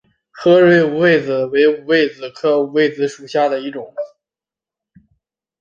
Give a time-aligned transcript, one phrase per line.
[0.31, 3.93] 合蕊五味子为五味子科五味子属下的一个种。